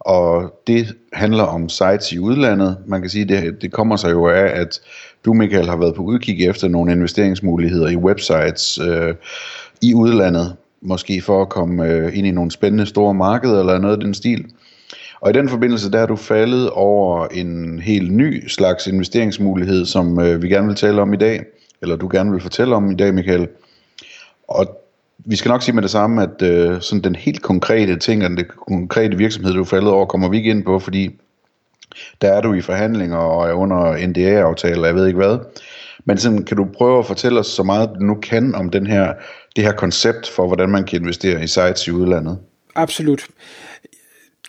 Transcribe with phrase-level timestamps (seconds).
[0.00, 2.76] Og det handler om sites i udlandet.
[2.86, 4.80] Man kan sige, det, det kommer sig jo af, at
[5.24, 9.14] du Michael har været på udkig efter nogle investeringsmuligheder i websites øh,
[9.82, 10.56] i udlandet.
[10.82, 14.14] Måske for at komme øh, ind i nogle spændende store markeder eller noget af den
[14.14, 14.44] stil.
[15.20, 20.20] Og i den forbindelse, der er du faldet over en helt ny slags investeringsmulighed, som
[20.20, 21.44] øh, vi gerne vil tale om i dag,
[21.82, 23.48] eller du gerne vil fortælle om i dag, Michael.
[24.48, 24.80] Og
[25.24, 28.30] vi skal nok sige med det samme, at øh, sådan den helt konkrete ting, og
[28.30, 31.10] den konkrete virksomhed, du er faldet over, kommer vi ikke ind på, fordi
[32.22, 35.38] der er du i forhandlinger og er under NDA-aftaler, jeg ved ikke hvad.
[36.04, 38.86] Men sådan, kan du prøve at fortælle os så meget, du nu kan om den
[38.86, 39.14] her,
[39.56, 42.38] det her koncept for, hvordan man kan investere i sites i udlandet?
[42.74, 43.26] Absolut.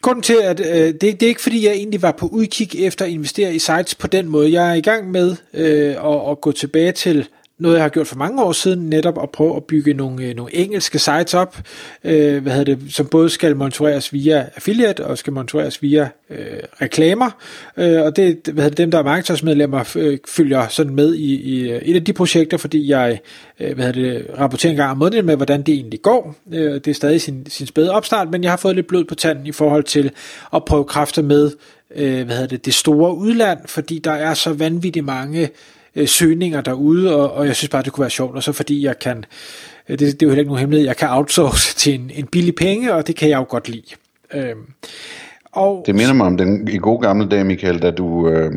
[0.02, 3.06] Grunden til, at øh, det, det er ikke fordi, jeg egentlig var på udkig efter
[3.06, 4.52] at investere i sites på den måde.
[4.52, 7.28] Jeg er i gang med øh, at, at gå tilbage til
[7.62, 10.36] noget, jeg har gjort for mange år siden, netop at prøve at bygge nogle, øh,
[10.36, 11.58] nogle engelske sites op,
[12.04, 16.38] øh, hvad hedder det, som både skal monitoreres via affiliate og skal monitoreres via øh,
[16.82, 17.30] reklamer.
[17.78, 21.36] Øh, og det, hvad hedder det, dem, der er markedsmedlemmer, øh, følger sådan med i,
[21.36, 23.20] i øh, et af de projekter, fordi jeg
[23.60, 26.36] øh, hvad hedder det, rapporterer en gang om måneden med, hvordan det egentlig går.
[26.54, 29.16] Øh, det er stadig sin, sin spæde opstart, men jeg har fået lidt blod på
[29.16, 30.12] tanden i forhold til
[30.54, 31.52] at prøve kræfter med
[31.96, 35.50] øh, hvad hedder det, det store udland, fordi der er så vanvittigt mange
[35.96, 38.86] øh, søgninger derude, og, og jeg synes bare, det kunne være sjovt, og så fordi
[38.86, 39.26] jeg kan,
[39.90, 42.28] øh, det, det er jo heller ikke nogen hemmelighed, jeg kan outsource til en, en
[42.28, 43.96] billig penge, og det kan jeg jo godt lide.
[44.34, 44.56] Øh,
[45.52, 48.52] og, det minder mig om den i gode gamle dag, Michael, da du, øh,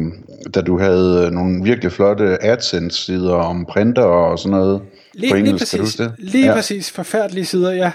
[0.55, 4.80] da du havde nogle virkelig flotte AdSense-sider om printer og sådan noget.
[5.14, 6.12] Lige, på engelsk, lige præcis, det?
[6.18, 6.55] lige ja.
[6.55, 7.92] præcis, forfærdelige sider, ja.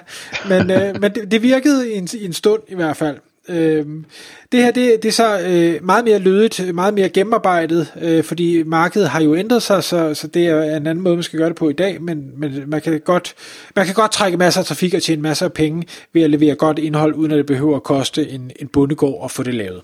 [0.49, 3.17] Men, øh, men det, det virkede i en, i en stund i hvert fald.
[3.49, 4.05] Øhm,
[4.51, 8.63] det her det, det er så øh, meget mere lødigt, meget mere gennemarbejdet, øh, fordi
[8.63, 11.49] markedet har jo ændret sig, så, så det er en anden måde, man skal gøre
[11.49, 13.35] det på i dag, men, men man, kan godt,
[13.75, 15.83] man kan godt trække masser af trafik og tjene masser af penge
[16.13, 19.31] ved at levere godt indhold, uden at det behøver at koste en, en bundegård at
[19.31, 19.81] få det lavet.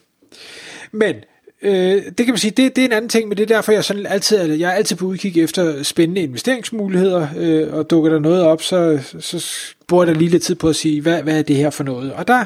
[0.91, 1.15] Men
[1.65, 3.71] øh, det kan man sige, det, det er en anden ting, men det er derfor,
[3.71, 8.19] jeg sådan altid, jeg er altid på udkig efter spændende investeringsmuligheder, øh, og dukker der
[8.19, 9.45] noget op, så, så
[9.87, 12.13] bruger jeg lige lidt tid på at sige, hvad, hvad er det her for noget?
[12.13, 12.45] Og der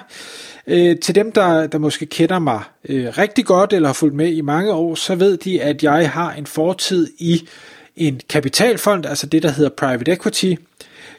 [0.70, 4.32] Øh, til dem, der, der måske kender mig øh, rigtig godt, eller har fulgt med
[4.32, 7.48] i mange år, så ved de, at jeg har en fortid i
[7.96, 10.54] en kapitalfond, altså det, der hedder private equity.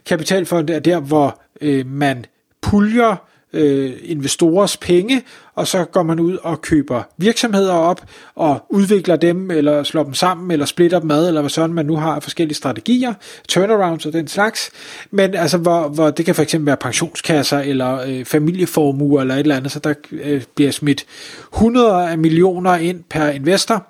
[0.06, 2.26] Kapitalfond er der, hvor øh, man
[2.60, 3.16] puljer
[3.52, 5.22] øh, investorers penge,
[5.54, 10.14] og så går man ud og køber virksomheder op og udvikler dem, eller slår dem
[10.14, 13.14] sammen, eller splitter dem ad, eller hvad sådan man nu har forskellige strategier,
[13.48, 14.70] turnarounds og den slags.
[15.10, 19.40] Men altså, hvor, hvor det kan for eksempel være pensionskasser, eller øh, familieformuer, eller et
[19.40, 21.06] eller andet, så der øh, bliver smidt
[21.52, 23.86] 100 af millioner ind per investor.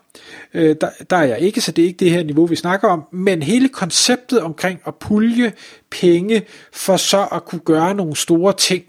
[0.54, 2.88] Øh, der, der er jeg ikke, så det er ikke det her niveau, vi snakker
[2.88, 3.04] om.
[3.12, 5.52] Men hele konceptet omkring at pulje
[5.90, 6.42] penge
[6.72, 8.84] for så at kunne gøre nogle store ting,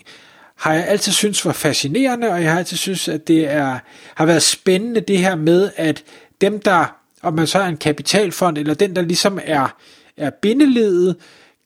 [0.61, 3.79] har jeg altid synes var fascinerende, og jeg har altid synes, at det er,
[4.15, 6.03] har været spændende det her med, at
[6.41, 9.75] dem der, om man så er en kapitalfond, eller den der ligesom er,
[10.17, 11.15] er bindeledet,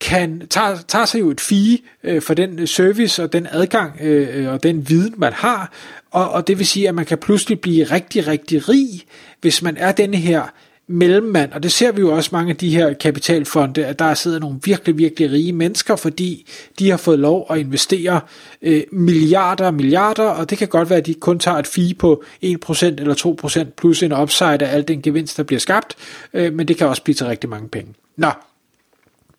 [0.00, 4.00] kan tager, tager sig jo et fee øh, for den øh, service og den adgang
[4.00, 5.72] øh, øh, og den viden, man har,
[6.10, 9.02] og, og det vil sige, at man kan pludselig blive rigtig, rigtig rig,
[9.40, 10.42] hvis man er denne her
[10.88, 14.38] mellemmand, og det ser vi jo også mange af de her kapitalfonde, at der sidder
[14.38, 16.46] nogle virkelig, virkelig rige mennesker, fordi
[16.78, 18.20] de har fået lov at investere
[18.62, 21.94] øh, milliarder og milliarder, og det kan godt være, at de kun tager et fee
[21.94, 25.94] på 1% eller 2% plus en upside af al den gevinst, der bliver skabt,
[26.34, 27.94] øh, men det kan også blive til rigtig mange penge.
[28.16, 28.30] Nå,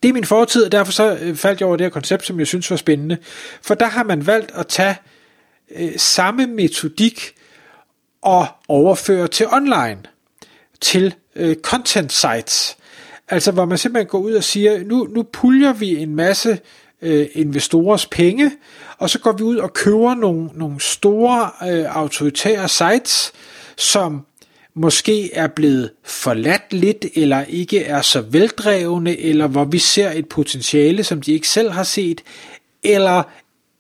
[0.03, 2.40] det er min fortid, og derfor så øh, faldt jeg over det her koncept, som
[2.40, 3.18] jeg synes var spændende,
[3.62, 4.96] for der har man valgt at tage
[5.76, 7.34] øh, samme metodik
[8.22, 9.97] og overføre til online,
[10.82, 12.78] til øh, content sites.
[13.29, 16.59] Altså hvor man simpelthen går ud og siger, nu, nu puljer vi en masse
[17.02, 18.52] øh, investorers penge,
[18.97, 23.32] og så går vi ud og køber nogle, nogle store øh, autoritære sites,
[23.78, 24.26] som
[24.74, 30.30] måske er blevet forladt lidt, eller ikke er så veldrevne, eller hvor vi ser et
[30.30, 32.22] potentiale, som de ikke selv har set,
[32.84, 33.23] eller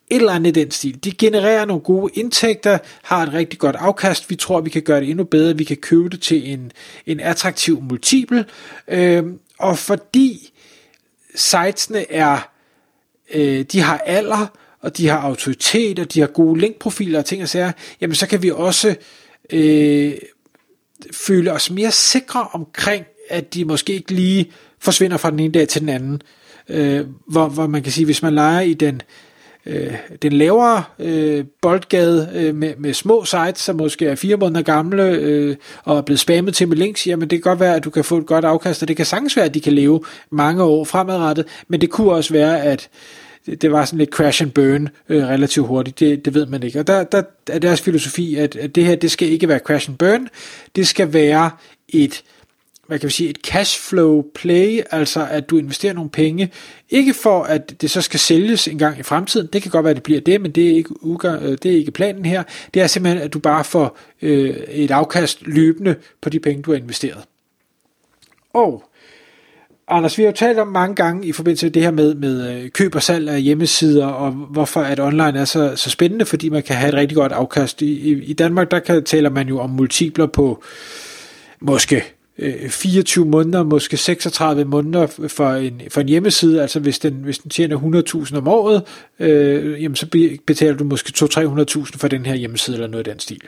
[0.09, 1.03] et eller andet i den stil.
[1.03, 4.29] De genererer nogle gode indtægter, har et rigtig godt afkast.
[4.29, 5.57] Vi tror, vi kan gøre det endnu bedre.
[5.57, 6.71] Vi kan købe det til en,
[7.05, 8.45] en attraktiv multiple.
[8.87, 9.23] Øh,
[9.59, 10.53] og fordi
[11.35, 12.49] sitesene er,
[13.33, 14.47] øh, de har alder,
[14.81, 17.71] og de har autoritet, og de har gode linkprofiler og ting og sager,
[18.01, 18.95] jamen så kan vi også
[19.53, 20.13] øh,
[21.11, 25.67] føle os mere sikre omkring, at de måske ikke lige forsvinder fra den ene dag
[25.67, 26.21] til den anden.
[26.69, 29.01] Øh, hvor, hvor man kan sige, hvis man leger i den
[29.67, 34.61] øh, den lavere øh, boldgade øh, med, med små sites, som måske er fire måneder
[34.61, 37.83] gamle øh, og er blevet spammet til med links, jamen det kan godt være, at
[37.83, 40.01] du kan få et godt afkast, og det kan sagtens være, at de kan leve
[40.29, 42.89] mange år fremadrettet, men det kunne også være, at
[43.61, 46.79] det var sådan lidt crash and burn øh, relativt hurtigt, det, det ved man ikke.
[46.79, 49.89] Og der, der er deres filosofi, at, at det her, det skal ikke være crash
[49.89, 50.27] and burn,
[50.75, 51.51] det skal være
[51.89, 52.23] et
[52.87, 56.51] hvad kan vi sige, et cashflow play, altså at du investerer nogle penge,
[56.89, 59.91] ikke for at det så skal sælges en gang i fremtiden, det kan godt være,
[59.91, 62.43] at det bliver det, men det er ikke, udgang, øh, det er ikke planen her,
[62.73, 66.71] det er simpelthen, at du bare får øh, et afkast løbende på de penge, du
[66.71, 67.23] har investeret.
[68.53, 68.83] Og
[69.89, 72.63] Anders, vi har jo talt om mange gange i forbindelse med det her med, med
[72.63, 76.49] øh, køb og salg af hjemmesider, og hvorfor at online er så, så spændende, fordi
[76.49, 77.81] man kan have et rigtig godt afkast.
[77.81, 80.63] I, i, i Danmark, der kan, taler man jo om multipler på
[81.59, 82.03] måske
[82.39, 87.37] Øh, 24 måneder, måske 36 måneder for en, for en hjemmeside, altså hvis den, hvis
[87.37, 87.77] den tjener
[88.29, 88.83] 100.000 om året,
[89.19, 93.19] øh, jamen så betaler du måske 200-300.000 for den her hjemmeside, eller noget i den
[93.19, 93.41] stil.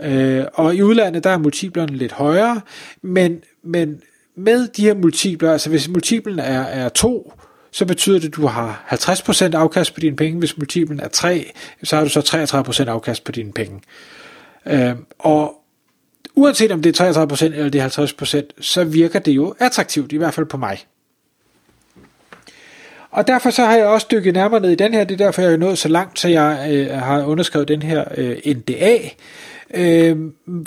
[0.00, 2.60] Øh, og i udlandet, der er multiplerne lidt højere,
[3.02, 4.00] men, men
[4.36, 7.32] med de her multipler, altså hvis multiplen er, er 2,
[7.70, 10.38] så betyder det, at du har 50% afkast på dine penge.
[10.38, 11.52] Hvis multiplen er 3,
[11.82, 12.20] så har du så
[12.86, 13.80] 33% afkast på dine penge.
[14.66, 15.54] Øh, og
[16.36, 20.16] uanset om det er 33% eller det er 50%, så virker det jo attraktivt, i
[20.16, 20.78] hvert fald på mig.
[23.10, 25.42] Og derfor så har jeg også dykket nærmere ned i den her, det er derfor
[25.42, 28.98] jeg er nået så langt, så jeg øh, har underskrevet den her øh, NDA,
[29.74, 30.16] øh,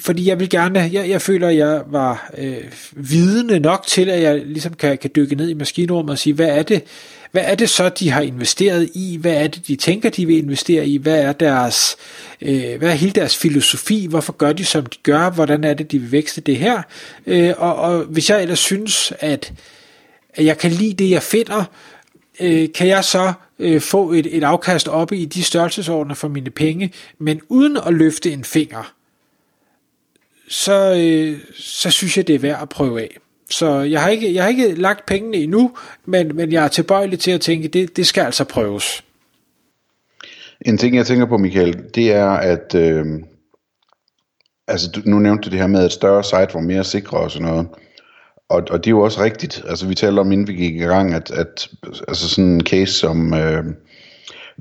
[0.01, 4.21] fordi jeg vil gerne, jeg, jeg føler, at jeg var øh, vidende nok til, at
[4.21, 6.83] jeg ligesom kan, kan dykke ned i maskinrummet og sige, hvad er det,
[7.31, 9.17] hvad er det så, de har investeret i?
[9.21, 10.97] Hvad er det, de tænker, de vil investere i?
[10.97, 11.97] Hvad er deres,
[12.41, 14.07] øh, hvad er hele deres filosofi?
[14.09, 15.29] Hvorfor gør de, som de gør?
[15.29, 16.81] Hvordan er det, de vil vækste det her?
[17.27, 19.53] Øh, og, og hvis jeg ellers synes, at,
[20.33, 21.63] at jeg kan lide det, jeg finder,
[22.39, 26.49] øh, kan jeg så øh, få et, et afkast oppe i de størrelsesordner for mine
[26.49, 28.93] penge, men uden at løfte en finger,
[30.49, 33.17] så, øh, så synes jeg, det er værd at prøve af.
[33.49, 35.71] Så jeg har ikke, jeg har ikke lagt pengene endnu,
[36.05, 39.03] men, men jeg er tilbøjelig til at tænke, det, det skal altså prøves.
[40.61, 43.05] En ting, jeg tænker på, Michael, det er, at øh,
[44.67, 47.31] altså, du, nu nævnte du det her med, at større site var mere sikre og
[47.31, 47.67] sådan noget.
[48.49, 49.63] Og, og det er jo også rigtigt.
[49.67, 51.69] Altså, vi talte om, inden vi gik i gang, at, at
[52.07, 53.63] altså sådan en case som øh,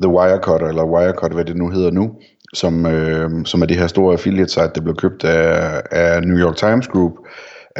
[0.03, 2.15] The Wirecut, eller Wirecut, hvad det nu hedder nu,
[2.55, 6.39] som, øh, som er det her store affiliate site, der blev købt af, af New
[6.39, 7.13] York Times Group,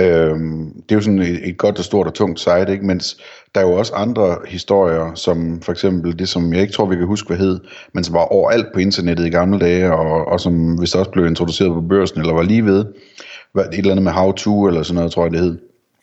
[0.01, 2.87] Øhm, det er jo sådan et, et godt og stort og tungt site, ikke?
[2.87, 3.17] mens
[3.55, 6.97] der er jo også andre historier, som for eksempel det, som jeg ikke tror, vi
[6.97, 7.61] kan huske, hvad hed,
[7.95, 11.27] men som var overalt på internettet i gamle dage, og, og som hvis også blev
[11.27, 12.85] introduceret på børsen, eller var lige ved,
[13.57, 15.59] et eller andet med how to, eller sådan noget, tror jeg det hed.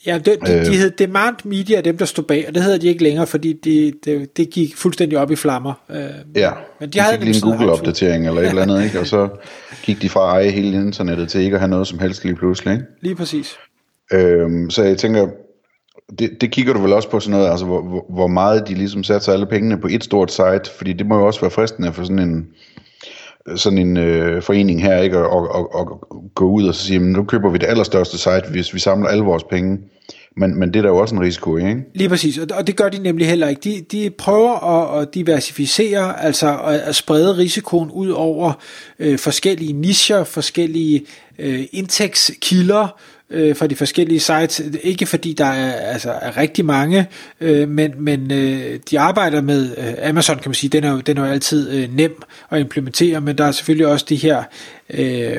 [0.06, 2.78] Ja, det, de, øh, de hed Demand Media, dem der stod bag, og det hedder
[2.78, 5.74] de ikke længere, fordi det, det, det gik fuldstændig op i flammer.
[5.90, 5.98] Øh,
[6.36, 9.00] ja, men de, de havde lige en Google-opdatering eller et eller andet, ikke?
[9.00, 9.30] og så
[9.86, 12.36] gik de fra at eje hele internettet til ikke at have noget som helst lige
[12.36, 12.74] pludselig.
[12.74, 12.86] Ikke?
[13.02, 13.56] Lige præcis.
[14.14, 15.28] Øhm, så jeg tænker,
[16.20, 19.04] det, det kigger du vel også på sådan noget, altså hvor, hvor meget de ligesom
[19.04, 22.04] satser alle pengene på et stort site, fordi det må jo også være fristende for
[22.04, 22.48] sådan en,
[23.56, 27.00] sådan en øh, forening her, ikke, og, og, og, og gå ud og så sige,
[27.00, 29.78] nu køber vi det allerstørste site, hvis vi samler alle vores penge.
[30.38, 31.84] Men, men det er der jo også en risiko ikke?
[31.94, 33.62] Lige præcis, og det gør de nemlig heller ikke.
[33.62, 38.54] De, de prøver at, at diversificere, altså at, at sprede risikoen ud over
[39.00, 41.06] øh, forskellige nischer, forskellige
[41.40, 44.62] øh, indtægtskilder, øh, fra de forskellige sites.
[44.84, 47.08] Ikke fordi der er, altså, er rigtig mange,
[47.42, 51.00] øh, men, men øh, de arbejder med øh, Amazon, kan man sige, den er jo,
[51.00, 54.44] den er jo altid øh, nem at implementere, men der er selvfølgelig også de her...
[54.90, 55.38] Øh,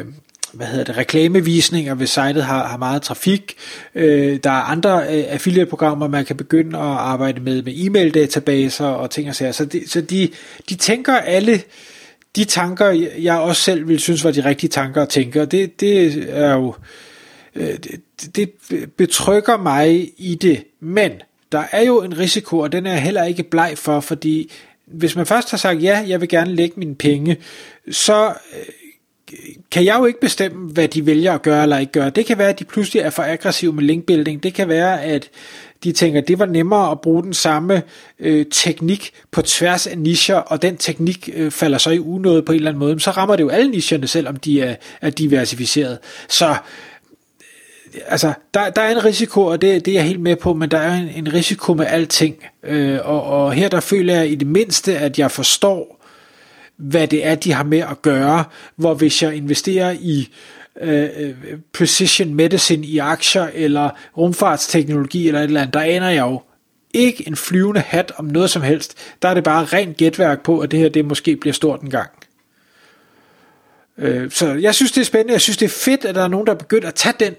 [0.53, 3.55] hvad hedder det, reklamevisninger, hvis sitet har, har meget trafik.
[3.95, 9.11] Øh, der er andre øh, affiliate-programmer, man kan begynde at arbejde med, med e-mail-databaser og
[9.11, 9.53] ting og sager.
[9.53, 10.29] Så, de, så de,
[10.69, 11.63] de tænker alle
[12.37, 15.81] de tanker, jeg også selv vil synes var de rigtige tanker at tænke, og det,
[15.81, 17.06] det er jo Øh,
[17.57, 18.01] Øh, det,
[18.37, 18.53] det
[18.97, 21.13] betrykker mig i det, men
[21.53, 24.53] der er jo en risiko, og den er jeg heller ikke bleg for, fordi
[24.87, 27.37] hvis man først har sagt, ja, jeg vil gerne lægge mine penge,
[27.91, 28.65] så øh,
[29.71, 32.11] kan jeg jo ikke bestemme, hvad de vælger at gøre eller ikke gøre.
[32.11, 34.43] Det kan være, at de pludselig er for aggressive med linkbuilding.
[34.43, 35.31] Det kan være, at
[35.85, 37.83] de tænker, at det var nemmere at bruge den samme
[38.19, 42.53] øh, teknik på tværs af nischer, og den teknik øh, falder så i unåde på
[42.53, 43.01] en eller anden måde.
[43.01, 45.99] Så rammer det jo alle nicherne, selvom de er, er diversificeret.
[46.29, 46.57] Så
[48.07, 50.71] altså, der, der er en risiko, og det, det er jeg helt med på, men
[50.71, 52.37] der er en, en risiko med alting.
[52.63, 55.97] Øh, og, og her der føler jeg i det mindste, at jeg forstår,
[56.77, 58.45] hvad det er, de har med at gøre,
[58.77, 60.29] hvor hvis jeg investerer i
[60.81, 61.35] øh, øh,
[61.73, 66.41] precision medicine i aktier, eller rumfartsteknologi, eller et eller andet, der aner jeg jo
[66.95, 68.95] ikke en flyvende hat om noget som helst.
[69.23, 71.91] Der er det bare rent gætværk på, at det her det måske bliver stort en
[71.91, 72.11] gang.
[73.99, 75.33] Øh, så jeg synes, det er spændende.
[75.33, 77.35] Jeg synes, det er fedt, at der er nogen, der er begyndt at tage den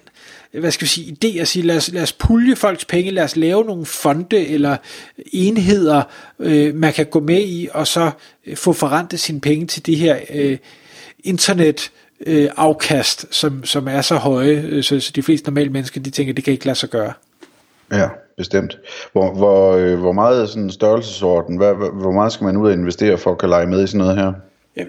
[0.52, 3.24] hvad skal vi sige, idé at sige, lad os, lad os pulje folks penge, lad
[3.24, 4.78] os lave nogle fonde eller
[5.34, 6.04] enheder,
[6.40, 8.12] øh, man kan gå med i, og så
[8.46, 10.58] øh, få forrentet sine penge til de her øh,
[11.24, 11.92] internet
[12.26, 16.10] øh, afkast, som, som er så høje, øh, så, så de fleste normale mennesker, de
[16.10, 17.14] tænker, det kan ikke lade sig gøre.
[17.92, 18.78] Ja, bestemt.
[19.12, 22.74] Hvor, hvor, øh, hvor meget er sådan størrelsesorden, hvad, hvor meget skal man ud og
[22.74, 24.34] investere for at kan lege med i sådan noget her?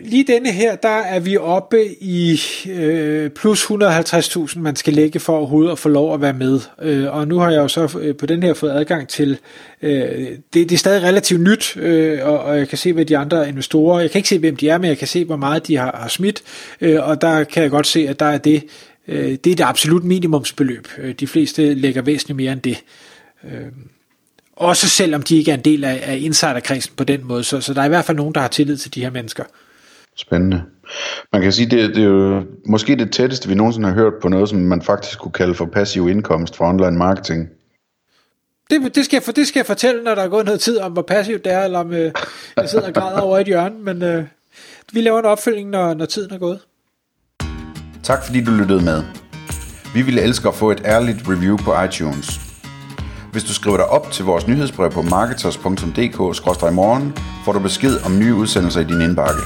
[0.01, 2.41] Lige denne her, der er vi oppe i
[2.71, 6.61] øh, plus 150.000, man skal lægge for overhovedet at få lov at være med.
[6.83, 9.39] Øh, og nu har jeg jo så øh, på den her fået adgang til,
[9.83, 13.19] øh, det, det er stadig relativt nyt, øh, og, og jeg kan se, hvad de
[13.19, 15.67] andre investorer, jeg kan ikke se, hvem de er, men jeg kan se, hvor meget
[15.67, 16.43] de har, har smidt,
[16.81, 18.65] øh, og der kan jeg godt se, at der er det,
[19.09, 20.89] øh, det er det absolut minimumsbeløb.
[20.99, 22.85] Øh, de fleste lægger væsentligt mere end det.
[23.45, 23.67] Øh,
[24.57, 27.75] også selvom de ikke er en del af, af insiderkredsen på den måde, så, så
[27.75, 29.45] der er i hvert fald nogen, der har tillid til de her mennesker.
[30.19, 30.63] Spændende.
[31.33, 34.29] Man kan sige, det, det er jo måske det tætteste, vi nogensinde har hørt på
[34.29, 37.49] noget, som man faktisk kunne kalde for passiv indkomst for online marketing.
[38.71, 40.93] Det, det, skal jeg, det skal jeg fortælle, når der er gået noget tid om,
[40.93, 42.13] hvor passivt det er, eller om øh,
[42.57, 44.25] jeg sidder og græder over et hjørne, men øh,
[44.93, 46.61] vi laver en opfølging, når, når tiden er gået.
[48.03, 49.03] Tak fordi du lyttede med.
[49.95, 52.41] Vi ville elske at få et ærligt review på iTunes.
[53.33, 58.35] Hvis du skriver dig op til vores nyhedsbrev på marketers.dk-morgen, får du besked om nye
[58.35, 59.41] udsendelser i din indbakke.